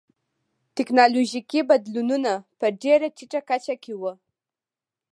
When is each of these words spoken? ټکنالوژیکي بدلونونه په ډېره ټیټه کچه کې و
ټکنالوژیکي 0.75 1.59
بدلونونه 1.69 2.31
په 2.59 2.67
ډېره 2.81 3.07
ټیټه 3.17 3.41
کچه 3.49 3.75
کې 3.83 3.93
و 3.99 4.01